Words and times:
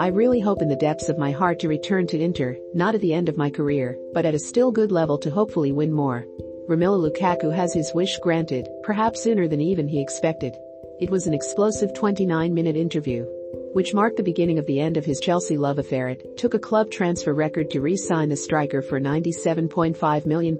I 0.00 0.06
really 0.06 0.40
hope 0.40 0.62
in 0.62 0.68
the 0.68 0.76
depths 0.76 1.10
of 1.10 1.18
my 1.18 1.30
heart 1.30 1.58
to 1.58 1.68
return 1.68 2.06
to 2.06 2.18
Inter, 2.18 2.56
not 2.72 2.94
at 2.94 3.02
the 3.02 3.12
end 3.12 3.28
of 3.28 3.36
my 3.36 3.50
career, 3.50 3.98
but 4.14 4.24
at 4.24 4.34
a 4.34 4.38
still 4.38 4.72
good 4.72 4.90
level 4.90 5.18
to 5.18 5.30
hopefully 5.30 5.72
win 5.72 5.92
more. 5.92 6.24
Romelu 6.70 7.12
Lukaku 7.12 7.54
has 7.54 7.74
his 7.74 7.92
wish 7.94 8.16
granted, 8.20 8.66
perhaps 8.82 9.22
sooner 9.22 9.46
than 9.46 9.60
even 9.60 9.86
he 9.86 10.00
expected. 10.00 10.56
It 11.00 11.10
was 11.10 11.26
an 11.26 11.34
explosive 11.34 11.92
29-minute 11.92 12.76
interview, 12.76 13.26
which 13.74 13.92
marked 13.92 14.16
the 14.16 14.22
beginning 14.22 14.58
of 14.58 14.64
the 14.64 14.80
end 14.80 14.96
of 14.96 15.04
his 15.04 15.20
Chelsea 15.20 15.58
love 15.58 15.78
affair. 15.78 16.08
It 16.08 16.38
took 16.38 16.54
a 16.54 16.58
club 16.58 16.90
transfer 16.90 17.34
record 17.34 17.68
to 17.72 17.82
re-sign 17.82 18.30
the 18.30 18.36
striker 18.36 18.80
for 18.80 18.98
£97.5 18.98 20.24
million, 20.24 20.56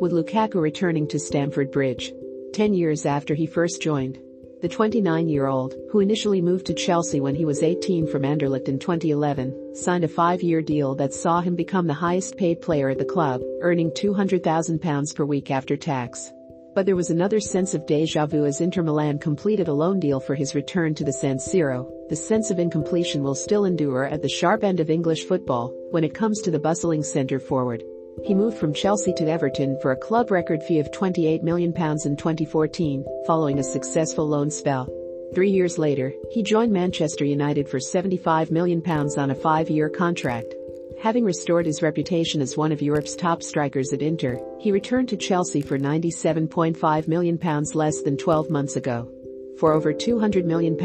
with 0.00 0.12
Lukaku 0.12 0.54
returning 0.54 1.06
to 1.08 1.18
Stamford 1.18 1.70
Bridge. 1.70 2.14
Ten 2.54 2.72
years 2.72 3.04
after 3.04 3.34
he 3.34 3.44
first 3.44 3.82
joined. 3.82 4.18
The 4.60 4.68
29-year-old, 4.68 5.74
who 5.90 6.00
initially 6.00 6.42
moved 6.42 6.66
to 6.66 6.74
Chelsea 6.74 7.18
when 7.18 7.34
he 7.34 7.46
was 7.46 7.62
18 7.62 8.06
from 8.06 8.24
Anderlecht 8.24 8.68
in 8.68 8.78
2011, 8.78 9.74
signed 9.74 10.04
a 10.04 10.08
five-year 10.08 10.60
deal 10.60 10.94
that 10.96 11.14
saw 11.14 11.40
him 11.40 11.56
become 11.56 11.86
the 11.86 11.94
highest-paid 11.94 12.60
player 12.60 12.90
at 12.90 12.98
the 12.98 13.04
club, 13.06 13.40
earning 13.62 13.90
£200,000 13.92 15.14
per 15.14 15.24
week 15.24 15.50
after 15.50 15.78
tax. 15.78 16.30
But 16.74 16.84
there 16.84 16.94
was 16.94 17.08
another 17.08 17.40
sense 17.40 17.72
of 17.72 17.86
deja 17.86 18.26
vu 18.26 18.44
as 18.44 18.60
Inter 18.60 18.82
Milan 18.82 19.18
completed 19.18 19.68
a 19.68 19.72
loan 19.72 19.98
deal 19.98 20.20
for 20.20 20.34
his 20.34 20.54
return 20.54 20.94
to 20.96 21.04
the 21.04 21.12
San 21.12 21.38
Siro. 21.38 21.90
The 22.10 22.16
sense 22.16 22.50
of 22.50 22.58
incompletion 22.58 23.22
will 23.22 23.34
still 23.34 23.64
endure 23.64 24.04
at 24.04 24.20
the 24.20 24.28
sharp 24.28 24.62
end 24.62 24.78
of 24.78 24.90
English 24.90 25.24
football 25.24 25.72
when 25.90 26.04
it 26.04 26.12
comes 26.12 26.42
to 26.42 26.50
the 26.50 26.60
bustling 26.60 27.02
centre 27.02 27.40
forward. 27.40 27.82
He 28.24 28.34
moved 28.34 28.58
from 28.58 28.74
Chelsea 28.74 29.12
to 29.14 29.28
Everton 29.28 29.78
for 29.80 29.92
a 29.92 29.96
club 29.96 30.30
record 30.30 30.62
fee 30.62 30.78
of 30.78 30.90
£28 30.90 31.42
million 31.42 31.70
in 31.70 32.16
2014, 32.16 33.04
following 33.26 33.58
a 33.58 33.64
successful 33.64 34.28
loan 34.28 34.50
spell. 34.50 34.88
Three 35.34 35.50
years 35.50 35.78
later, 35.78 36.12
he 36.30 36.42
joined 36.42 36.72
Manchester 36.72 37.24
United 37.24 37.68
for 37.68 37.78
£75 37.78 38.50
million 38.50 38.82
on 38.88 39.30
a 39.30 39.34
five-year 39.34 39.88
contract. 39.88 40.54
Having 41.00 41.24
restored 41.24 41.66
his 41.66 41.82
reputation 41.82 42.42
as 42.42 42.56
one 42.56 42.72
of 42.72 42.82
Europe's 42.82 43.16
top 43.16 43.42
strikers 43.42 43.92
at 43.92 44.02
Inter, 44.02 44.38
he 44.60 44.70
returned 44.70 45.08
to 45.08 45.16
Chelsea 45.16 45.62
for 45.62 45.78
£97.5 45.78 47.08
million 47.08 47.38
less 47.74 48.02
than 48.02 48.16
12 48.16 48.50
months 48.50 48.76
ago. 48.76 49.10
For 49.58 49.72
over 49.72 49.92
£200 49.92 50.44
million, 50.44 50.76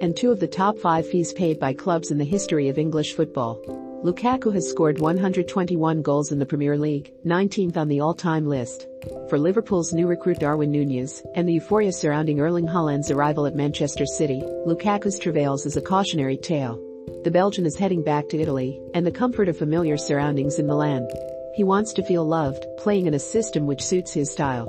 and 0.00 0.16
two 0.16 0.30
of 0.30 0.40
the 0.40 0.48
top 0.48 0.78
five 0.78 1.08
fees 1.08 1.32
paid 1.32 1.60
by 1.60 1.74
clubs 1.74 2.10
in 2.10 2.18
the 2.18 2.24
history 2.24 2.68
of 2.68 2.78
English 2.78 3.14
football. 3.14 3.81
Lukaku 4.02 4.52
has 4.52 4.68
scored 4.68 4.98
121 4.98 6.02
goals 6.02 6.32
in 6.32 6.40
the 6.40 6.46
Premier 6.46 6.76
League, 6.76 7.12
19th 7.24 7.76
on 7.76 7.86
the 7.86 8.00
all-time 8.00 8.48
list. 8.48 8.88
For 9.28 9.38
Liverpool's 9.38 9.92
new 9.92 10.08
recruit 10.08 10.40
Darwin 10.40 10.72
Nunez 10.72 11.22
and 11.36 11.48
the 11.48 11.52
euphoria 11.52 11.92
surrounding 11.92 12.40
Erling 12.40 12.66
Haaland's 12.66 13.12
arrival 13.12 13.46
at 13.46 13.54
Manchester 13.54 14.04
City, 14.04 14.42
Lukaku's 14.66 15.20
travails 15.20 15.66
is 15.66 15.76
a 15.76 15.80
cautionary 15.80 16.36
tale. 16.36 16.82
The 17.22 17.30
Belgian 17.30 17.64
is 17.64 17.78
heading 17.78 18.02
back 18.02 18.28
to 18.30 18.40
Italy 18.40 18.80
and 18.92 19.06
the 19.06 19.12
comfort 19.12 19.48
of 19.48 19.56
familiar 19.56 19.96
surroundings 19.96 20.58
in 20.58 20.66
Milan. 20.66 21.06
He 21.54 21.62
wants 21.62 21.92
to 21.92 22.02
feel 22.02 22.26
loved, 22.26 22.66
playing 22.78 23.06
in 23.06 23.14
a 23.14 23.20
system 23.20 23.68
which 23.68 23.84
suits 23.84 24.12
his 24.12 24.32
style. 24.32 24.66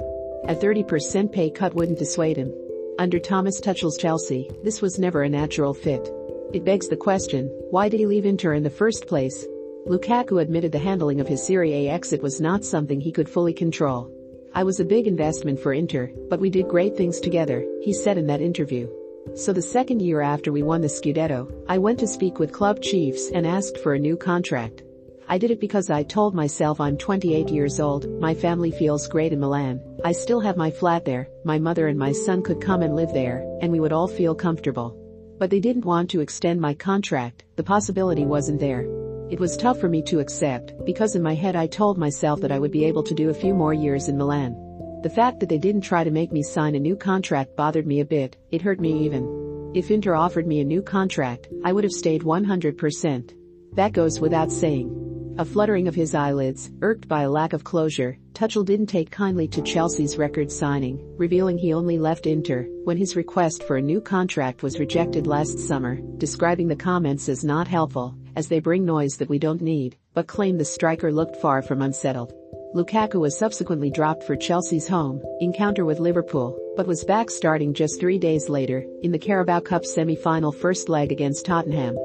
A 0.48 0.54
30% 0.54 1.32
pay 1.32 1.50
cut 1.50 1.74
wouldn't 1.74 1.98
dissuade 1.98 2.38
him. 2.38 2.54
Under 3.00 3.18
Thomas 3.18 3.60
Tuchel's 3.60 3.98
Chelsea, 3.98 4.48
this 4.64 4.80
was 4.80 5.00
never 5.00 5.24
a 5.24 5.30
natural 5.30 5.74
fit. 5.74 6.08
It 6.54 6.64
begs 6.64 6.88
the 6.88 6.96
question, 6.96 7.48
why 7.72 7.90
did 7.90 8.00
he 8.00 8.06
leave 8.06 8.28
Inter 8.28 8.54
in 8.54 8.62
the 8.62 8.70
first 8.70 9.08
place? 9.08 9.48
Lukaku 9.88 10.40
admitted 10.40 10.72
the 10.72 10.78
handling 10.78 11.20
of 11.20 11.28
his 11.28 11.44
Serie 11.44 11.74
A 11.74 11.90
exit 11.90 12.22
was 12.22 12.40
not 12.40 12.64
something 12.64 13.02
he 13.02 13.12
could 13.12 13.28
fully 13.28 13.54
control. 13.54 14.12
I 14.54 14.64
was 14.64 14.80
a 14.80 14.86
big 14.86 15.08
investment 15.08 15.60
for 15.60 15.74
Inter, 15.74 16.12
but 16.30 16.40
we 16.40 16.52
did 16.52 16.68
great 16.68 16.96
things 16.96 17.20
together, 17.20 17.66
he 17.82 17.92
said 17.92 18.20
in 18.20 18.28
that 18.28 18.40
interview. 18.40 18.88
So 19.34 19.52
the 19.52 19.64
second 19.64 20.04
year 20.04 20.22
after 20.22 20.52
we 20.52 20.62
won 20.62 20.82
the 20.82 20.88
Scudetto, 20.88 21.52
I 21.68 21.80
went 21.80 21.98
to 22.02 22.08
speak 22.08 22.38
with 22.38 22.52
club 22.52 22.84
chiefs 22.84 23.32
and 23.34 23.48
asked 23.48 23.80
for 23.80 23.96
a 23.96 24.00
new 24.00 24.16
contract. 24.16 24.84
I 25.28 25.40
did 25.40 25.50
it 25.50 25.60
because 25.60 25.90
I 25.90 26.04
told 26.04 26.36
myself 26.36 26.80
I'm 26.80 26.98
28 26.98 27.50
years 27.50 27.80
old, 27.80 28.08
my 28.20 28.36
family 28.36 28.70
feels 28.70 29.08
great 29.08 29.34
in 29.34 29.40
Milan, 29.40 29.82
I 30.06 30.12
still 30.12 30.42
have 30.42 30.58
my 30.58 30.70
flat 30.70 31.04
there, 31.04 31.30
my 31.46 31.58
mother 31.58 31.88
and 31.88 31.98
my 31.98 32.12
son 32.12 32.44
could 32.44 32.62
come 32.62 32.84
and 32.84 32.96
live 32.96 33.12
there, 33.12 33.44
and 33.60 33.72
we 33.72 33.80
would 33.80 33.94
all 33.94 34.08
feel 34.08 34.36
comfortable. 34.36 35.00
But 35.44 35.50
they 35.50 35.60
didn't 35.60 35.84
want 35.84 36.10
to 36.12 36.22
extend 36.22 36.62
my 36.62 36.74
contract, 36.74 37.44
the 37.58 37.64
possibility 37.64 38.24
wasn't 38.24 38.62
there. 38.62 38.84
It 39.30 39.42
was 39.42 39.58
tough 39.58 39.78
for 39.78 39.90
me 39.90 40.02
to 40.04 40.22
accept, 40.22 40.72
because 40.86 41.18
in 41.18 41.22
my 41.22 41.36
head 41.36 41.58
I 41.58 41.68
told 41.68 41.98
myself 41.98 42.40
that 42.40 42.52
I 42.54 42.60
would 42.60 42.72
be 42.72 42.86
able 42.86 43.04
to 43.04 43.14
do 43.14 43.30
a 43.30 43.34
few 43.34 43.54
more 43.54 43.74
years 43.74 44.08
in 44.08 44.18
Milan. 44.18 44.56
The 45.04 45.10
fact 45.10 45.42
that 45.42 45.50
they 45.50 45.58
didn't 45.58 45.82
try 45.82 46.06
to 46.06 46.12
make 46.12 46.32
me 46.32 46.44
sign 46.44 46.76
a 46.76 46.80
new 46.80 46.96
contract 46.96 47.58
bothered 47.58 47.86
me 47.86 48.00
a 48.00 48.06
bit, 48.06 48.38
it 48.52 48.62
hurt 48.62 48.80
me 48.80 49.04
even. 49.04 49.72
If 49.76 49.92
Inter 49.92 50.16
offered 50.16 50.48
me 50.48 50.62
a 50.62 50.64
new 50.64 50.82
contract, 50.82 51.50
I 51.66 51.74
would 51.74 51.84
have 51.84 51.92
stayed 51.92 52.22
100%. 52.22 53.34
That 53.74 53.92
goes 53.92 54.22
without 54.22 54.50
saying. 54.50 55.03
A 55.40 55.46
fluttering 55.46 55.88
of 55.88 55.96
his 55.96 56.14
eyelids, 56.14 56.70
irked 56.84 57.08
by 57.08 57.24
a 57.24 57.30
lack 57.30 57.54
of 57.54 57.64
closure, 57.64 58.20
Tuchel 58.34 58.64
didn't 58.64 58.86
take 58.86 59.10
kindly 59.10 59.48
to 59.48 59.64
Chelsea's 59.64 60.16
record 60.16 60.52
signing, 60.52 61.00
revealing 61.18 61.58
he 61.58 61.74
only 61.74 61.98
left 61.98 62.28
Inter 62.28 62.68
when 62.84 62.98
his 62.98 63.16
request 63.16 63.64
for 63.64 63.78
a 63.78 63.82
new 63.82 64.00
contract 64.00 64.62
was 64.62 64.80
rejected 64.80 65.26
last 65.26 65.58
summer, 65.58 65.98
describing 66.20 66.68
the 66.68 66.76
comments 66.76 67.30
as 67.30 67.44
not 67.44 67.68
helpful, 67.68 68.16
as 68.36 68.48
they 68.48 68.60
bring 68.60 68.86
noise 68.86 69.18
that 69.18 69.30
we 69.30 69.40
don't 69.40 69.60
need, 69.60 69.98
but 70.14 70.28
claimed 70.28 70.60
the 70.60 70.66
striker 70.66 71.12
looked 71.12 71.38
far 71.38 71.64
from 71.64 71.82
unsettled. 71.82 72.32
Lukaku 72.76 73.20
was 73.20 73.36
subsequently 73.36 73.90
dropped 73.90 74.24
for 74.24 74.36
Chelsea's 74.36 74.88
home 74.88 75.20
encounter 75.40 75.84
with 75.84 76.00
Liverpool, 76.00 76.60
but 76.76 76.86
was 76.86 77.04
back 77.06 77.32
starting 77.32 77.74
just 77.74 78.00
three 78.00 78.20
days 78.20 78.50
later 78.50 78.86
in 79.02 79.12
the 79.12 79.18
Carabao 79.18 79.62
Cup 79.62 79.84
semi-final 79.84 80.52
first 80.52 80.90
leg 80.90 81.12
against 81.12 81.48
Tottenham. 81.48 81.98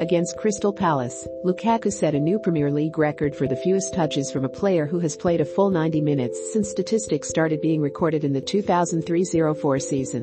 Against 0.00 0.36
Crystal 0.36 0.72
Palace, 0.72 1.28
Lukaku 1.44 1.92
set 1.92 2.16
a 2.16 2.20
new 2.20 2.38
Premier 2.40 2.70
League 2.70 2.98
record 2.98 3.34
for 3.34 3.46
the 3.46 3.54
fewest 3.54 3.94
touches 3.94 4.32
from 4.32 4.44
a 4.44 4.48
player 4.48 4.86
who 4.86 4.98
has 4.98 5.16
played 5.16 5.40
a 5.40 5.44
full 5.44 5.70
90 5.70 6.00
minutes 6.00 6.52
since 6.52 6.68
statistics 6.68 7.28
started 7.28 7.60
being 7.60 7.80
recorded 7.80 8.24
in 8.24 8.32
the 8.32 8.42
2003-04 8.42 9.80
season. 9.80 10.22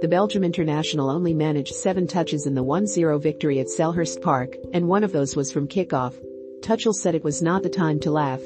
The 0.00 0.08
Belgium 0.08 0.42
international 0.42 1.08
only 1.08 1.34
managed 1.34 1.74
seven 1.74 2.08
touches 2.08 2.46
in 2.46 2.54
the 2.54 2.64
1-0 2.64 3.22
victory 3.22 3.60
at 3.60 3.68
Selhurst 3.68 4.20
Park, 4.22 4.56
and 4.72 4.88
one 4.88 5.04
of 5.04 5.12
those 5.12 5.36
was 5.36 5.52
from 5.52 5.68
kickoff. 5.68 6.14
Tuchel 6.60 6.92
said 6.92 7.14
it 7.14 7.22
was 7.22 7.42
not 7.42 7.62
the 7.62 7.68
time 7.68 8.00
to 8.00 8.10
laugh. 8.10 8.40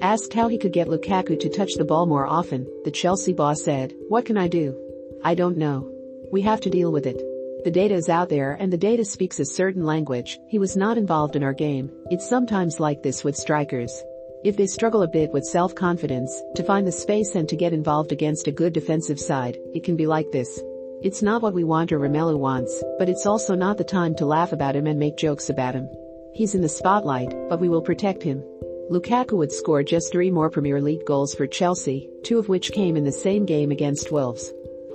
Asked 0.00 0.32
how 0.32 0.46
he 0.46 0.58
could 0.58 0.72
get 0.72 0.88
Lukaku 0.88 1.40
to 1.40 1.48
touch 1.48 1.74
the 1.74 1.84
ball 1.84 2.06
more 2.06 2.26
often, 2.26 2.68
the 2.84 2.90
Chelsea 2.92 3.32
boss 3.32 3.64
said, 3.64 3.94
what 4.08 4.26
can 4.26 4.38
I 4.38 4.46
do? 4.46 4.76
I 5.24 5.34
don't 5.34 5.58
know. 5.58 5.90
We 6.30 6.42
have 6.42 6.60
to 6.60 6.70
deal 6.70 6.92
with 6.92 7.06
it. 7.06 7.20
The 7.62 7.70
data 7.70 7.94
is 7.94 8.08
out 8.08 8.30
there 8.30 8.56
and 8.58 8.72
the 8.72 8.78
data 8.78 9.04
speaks 9.04 9.38
a 9.38 9.44
certain 9.44 9.84
language. 9.84 10.38
He 10.48 10.58
was 10.58 10.78
not 10.78 10.96
involved 10.96 11.36
in 11.36 11.42
our 11.42 11.52
game. 11.52 11.90
It's 12.10 12.26
sometimes 12.26 12.80
like 12.80 13.02
this 13.02 13.22
with 13.22 13.36
strikers. 13.36 14.02
If 14.44 14.56
they 14.56 14.66
struggle 14.66 15.02
a 15.02 15.08
bit 15.08 15.30
with 15.30 15.44
self-confidence, 15.44 16.42
to 16.54 16.62
find 16.62 16.86
the 16.86 16.92
space 16.92 17.34
and 17.34 17.46
to 17.50 17.56
get 17.56 17.74
involved 17.74 18.12
against 18.12 18.46
a 18.46 18.52
good 18.52 18.72
defensive 18.72 19.20
side, 19.20 19.58
it 19.74 19.84
can 19.84 19.94
be 19.94 20.06
like 20.06 20.30
this. 20.32 20.58
It's 21.02 21.20
not 21.20 21.42
what 21.42 21.52
we 21.52 21.64
want 21.64 21.92
or 21.92 21.98
Romelu 21.98 22.38
wants, 22.38 22.82
but 22.98 23.10
it's 23.10 23.26
also 23.26 23.54
not 23.54 23.76
the 23.76 23.84
time 23.84 24.14
to 24.14 24.24
laugh 24.24 24.52
about 24.52 24.74
him 24.74 24.86
and 24.86 24.98
make 24.98 25.18
jokes 25.18 25.50
about 25.50 25.74
him. 25.74 25.86
He's 26.32 26.54
in 26.54 26.62
the 26.62 26.68
spotlight, 26.68 27.34
but 27.50 27.60
we 27.60 27.68
will 27.68 27.82
protect 27.82 28.22
him. 28.22 28.42
Lukaku 28.90 29.36
would 29.36 29.52
score 29.52 29.82
just 29.82 30.10
three 30.10 30.30
more 30.30 30.48
Premier 30.48 30.80
League 30.80 31.04
goals 31.04 31.34
for 31.34 31.46
Chelsea, 31.46 32.08
two 32.22 32.38
of 32.38 32.48
which 32.48 32.72
came 32.72 32.96
in 32.96 33.04
the 33.04 33.12
same 33.12 33.44
game 33.44 33.70
against 33.70 34.10
Wolves 34.10 34.50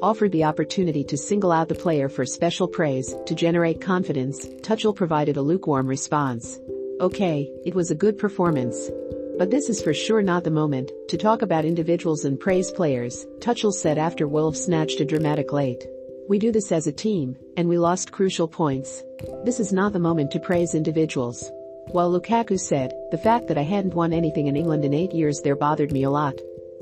offered 0.06 0.32
the 0.32 0.44
opportunity 0.44 1.04
to 1.04 1.18
single 1.18 1.52
out 1.52 1.68
the 1.68 1.74
player 1.74 2.08
for 2.08 2.28
special 2.28 2.68
praise 2.68 3.16
to 3.26 3.34
generate 3.34 3.82
confidence, 3.82 4.46
Tuchel 4.62 4.96
provided 4.96 5.36
a 5.36 5.42
lukewarm 5.42 5.88
response. 5.88 6.60
Okay, 7.02 7.50
it 7.66 7.74
was 7.74 7.90
a 7.90 7.96
good 7.96 8.16
performance. 8.16 8.92
But 9.40 9.50
this 9.50 9.68
is 9.68 9.82
for 9.82 9.96
sure 9.96 10.22
not 10.22 10.44
the 10.44 10.52
moment 10.52 10.92
to 11.08 11.18
talk 11.18 11.42
about 11.42 11.66
individuals 11.66 12.24
and 12.24 12.40
praise 12.40 12.70
players, 12.70 13.26
Tuchel 13.40 13.74
said 13.74 13.98
after 13.98 14.28
Wolves 14.28 14.62
snatched 14.62 15.00
a 15.00 15.06
dramatic 15.06 15.52
late. 15.52 15.84
We 16.30 16.38
do 16.38 16.52
this 16.52 16.72
as 16.72 16.86
a 16.86 16.92
team, 16.92 17.36
and 17.58 17.68
we 17.68 17.80
lost 17.80 18.12
crucial 18.12 18.48
points. 18.48 19.04
This 19.44 19.60
is 19.60 19.74
not 19.74 19.92
the 19.92 19.98
moment 19.98 20.30
to 20.34 20.40
praise 20.40 20.76
individuals. 20.76 21.52
While 21.88 22.12
Lukaku 22.12 22.60
said, 22.60 22.94
the 23.10 23.18
fact 23.18 23.48
that 23.48 23.58
I 23.58 23.64
hadn't 23.64 23.96
won 23.96 24.14
anything 24.14 24.46
in 24.46 24.56
England 24.56 24.86
in 24.86 24.94
eight 24.94 25.14
years 25.14 25.42
there 25.42 25.56
bothered 25.56 25.92
me 25.92 26.04
a 26.04 26.12
lot. 26.12 26.36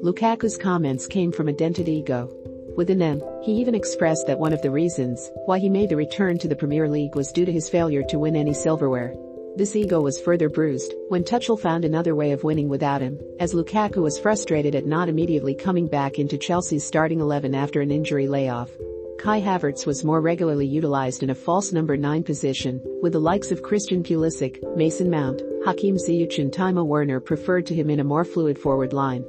Lukaku's 0.04 0.58
comments 0.58 1.08
came 1.08 1.31
from 1.31 1.48
a 1.48 1.54
dented 1.54 1.88
ego. 1.88 2.30
Within 2.75 2.98
them, 2.98 3.22
he 3.44 3.54
even 3.54 3.75
expressed 3.75 4.25
that 4.28 4.40
one 4.40 4.54
of 4.54 4.62
the 4.62 4.72
reasons 4.72 5.31
why 5.46 5.60
he 5.60 5.70
made 5.70 5.90
the 5.90 5.96
return 5.96 6.38
to 6.40 6.48
the 6.48 6.56
Premier 6.56 6.90
League 6.90 7.16
was 7.16 7.31
due 7.31 7.46
to 7.46 7.52
his 7.52 7.70
failure 7.70 8.04
to 8.10 8.20
win 8.20 8.36
any 8.36 8.54
silverware. 8.54 9.14
This 9.56 9.75
ego 9.75 10.02
was 10.02 10.20
further 10.20 10.50
bruised 10.50 10.96
when 11.10 11.24
Tuchel 11.24 11.60
found 11.60 11.86
another 11.86 12.16
way 12.16 12.31
of 12.31 12.44
winning 12.44 12.70
without 12.70 13.02
him, 13.02 13.20
as 13.40 13.54
Lukaku 13.54 14.02
was 14.02 14.18
frustrated 14.18 14.74
at 14.74 14.88
not 14.88 15.10
immediately 15.10 15.54
coming 15.54 15.86
back 15.86 16.18
into 16.18 16.40
Chelsea's 16.40 16.84
starting 16.84 17.20
11 17.20 17.54
after 17.54 17.80
an 17.80 17.92
injury 17.92 18.28
layoff. 18.28 18.72
Kai 19.19 19.40
Havertz 19.40 19.86
was 19.86 20.04
more 20.04 20.22
regularly 20.22 20.66
utilized 20.66 21.22
in 21.22 21.30
a 21.30 21.36
false 21.36 21.72
number 21.72 21.96
9 21.96 22.24
position, 22.24 22.81
with 23.04 23.14
the 23.14 23.19
likes 23.19 23.52
of 23.52 23.62
Christian 23.62 24.02
Pulisic, 24.02 24.60
Mason 24.76 25.10
Mount, 25.10 25.44
Hakim 25.64 25.98
Ziyech 25.98 26.40
and 26.40 26.52
Timo 26.52 26.84
Werner 26.84 27.19
preferred 27.19 27.68
to 27.68 27.76
him 27.76 27.92
in 27.92 28.00
a 28.00 28.04
more 28.04 28.26
fluid 28.26 28.58
forward 28.58 28.92
line. 28.92 29.24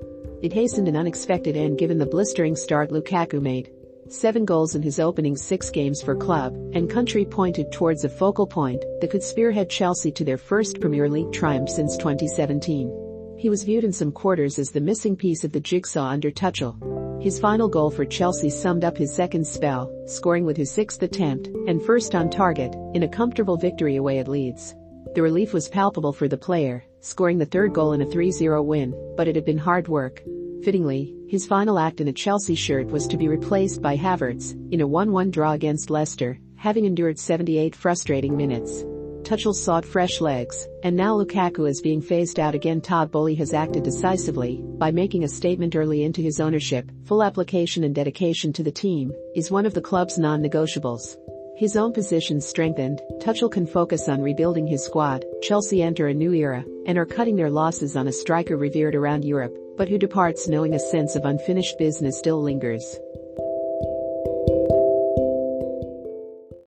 It 0.44 0.52
hastened 0.52 0.88
an 0.88 0.96
unexpected 0.96 1.56
end 1.56 1.78
given 1.78 1.96
the 1.96 2.04
blistering 2.04 2.54
start 2.54 2.90
Lukaku 2.90 3.40
made. 3.40 3.72
seven 4.08 4.44
goals 4.44 4.74
in 4.74 4.82
his 4.82 5.00
opening 5.00 5.38
six 5.38 5.70
games 5.70 6.02
for 6.02 6.14
club, 6.14 6.52
and 6.74 6.90
country 6.90 7.24
pointed 7.24 7.72
towards 7.72 8.04
a 8.04 8.10
focal 8.10 8.46
point 8.46 8.84
that 9.00 9.10
could 9.10 9.22
spearhead 9.22 9.70
Chelsea 9.70 10.12
to 10.12 10.22
their 10.22 10.36
first 10.36 10.82
Premier 10.82 11.08
League 11.08 11.32
triumph 11.32 11.70
since 11.70 11.96
2017. 11.96 13.36
He 13.38 13.48
was 13.48 13.64
viewed 13.64 13.84
in 13.84 13.92
some 13.92 14.12
quarters 14.12 14.58
as 14.58 14.70
the 14.70 14.82
missing 14.82 15.16
piece 15.16 15.44
of 15.44 15.52
the 15.52 15.60
jigsaw 15.60 16.08
under 16.08 16.30
Tuchel. 16.30 16.76
His 17.22 17.40
final 17.40 17.66
goal 17.66 17.90
for 17.90 18.04
Chelsea 18.04 18.50
summed 18.50 18.84
up 18.84 18.98
his 18.98 19.14
second 19.14 19.46
spell, 19.46 19.90
scoring 20.06 20.44
with 20.44 20.58
his 20.58 20.70
sixth 20.70 21.02
attempt 21.02 21.46
and 21.66 21.82
first 21.82 22.14
on 22.14 22.28
target 22.28 22.74
in 22.92 23.04
a 23.04 23.08
comfortable 23.08 23.56
victory 23.56 23.96
away 23.96 24.18
at 24.18 24.28
Leeds. 24.28 24.74
The 25.14 25.22
relief 25.22 25.54
was 25.54 25.70
palpable 25.70 26.12
for 26.12 26.28
the 26.28 26.36
player, 26.36 26.84
scoring 27.00 27.38
the 27.38 27.46
third 27.46 27.72
goal 27.72 27.94
in 27.94 28.02
a 28.02 28.06
3-0 28.06 28.62
win, 28.62 28.94
but 29.16 29.26
it 29.26 29.36
had 29.36 29.46
been 29.46 29.56
hard 29.56 29.88
work. 29.88 30.22
Fittingly, 30.64 31.14
his 31.28 31.46
final 31.46 31.78
act 31.78 32.00
in 32.00 32.08
a 32.08 32.12
Chelsea 32.12 32.54
shirt 32.54 32.86
was 32.86 33.06
to 33.08 33.18
be 33.18 33.28
replaced 33.28 33.82
by 33.82 33.98
Havertz 33.98 34.52
in 34.72 34.80
a 34.80 34.88
1-1 34.88 35.30
draw 35.30 35.52
against 35.52 35.90
Leicester, 35.90 36.38
having 36.56 36.86
endured 36.86 37.18
78 37.18 37.76
frustrating 37.76 38.34
minutes. 38.34 38.82
Tuchel 39.24 39.54
sought 39.54 39.84
fresh 39.84 40.22
legs, 40.22 40.66
and 40.82 40.96
now 40.96 41.18
Lukaku 41.18 41.68
is 41.68 41.82
being 41.82 42.00
phased 42.00 42.40
out 42.40 42.54
again. 42.54 42.80
Todd 42.80 43.10
Boehly 43.10 43.34
has 43.34 43.52
acted 43.52 43.82
decisively 43.82 44.62
by 44.78 44.90
making 44.90 45.24
a 45.24 45.28
statement 45.28 45.76
early 45.76 46.02
into 46.02 46.22
his 46.22 46.40
ownership. 46.40 46.90
Full 47.04 47.22
application 47.22 47.84
and 47.84 47.94
dedication 47.94 48.50
to 48.54 48.62
the 48.62 48.72
team 48.72 49.12
is 49.34 49.50
one 49.50 49.66
of 49.66 49.74
the 49.74 49.82
club's 49.82 50.18
non-negotiables. 50.18 51.18
His 51.58 51.76
own 51.76 51.92
position 51.92 52.40
strengthened, 52.40 53.02
Tuchel 53.20 53.52
can 53.52 53.66
focus 53.66 54.08
on 54.08 54.22
rebuilding 54.22 54.66
his 54.66 54.82
squad, 54.82 55.26
Chelsea 55.42 55.82
enter 55.82 56.06
a 56.06 56.14
new 56.14 56.32
era, 56.32 56.64
and 56.86 56.96
are 56.96 57.04
cutting 57.04 57.36
their 57.36 57.50
losses 57.50 57.96
on 57.96 58.08
a 58.08 58.12
striker 58.12 58.56
revered 58.56 58.94
around 58.94 59.24
Europe, 59.24 59.54
but 59.76 59.88
who 59.88 59.98
departs 59.98 60.48
knowing 60.48 60.74
a 60.74 60.78
sense 60.78 61.16
of 61.16 61.24
unfinished 61.24 61.78
business 61.78 62.18
still 62.18 62.42
lingers. 62.42 62.98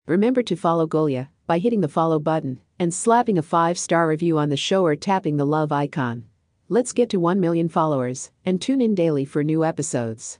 Remember 0.06 0.44
to 0.44 0.56
follow 0.56 0.86
Golia 0.86 1.30
by 1.48 1.60
hitting 1.60 1.82
the 1.82 1.88
follow 1.88 2.20
button 2.20 2.60
and 2.78 2.94
slapping 2.94 3.38
a 3.38 3.44
5-star 3.44 4.08
review 4.08 4.38
on 4.38 4.50
the 4.50 4.58
show 4.58 4.86
or 4.86 4.96
tapping 4.96 5.38
the 5.38 5.46
love 5.46 5.72
icon. 5.72 6.26
Let's 6.70 6.94
get 6.94 7.10
to 7.10 7.20
1 7.20 7.40
million 7.40 7.70
followers 7.70 8.32
and 8.46 8.62
tune 8.62 8.82
in 8.82 8.96
daily 8.96 9.26
for 9.26 9.44
new 9.44 9.64
episodes. 9.64 10.40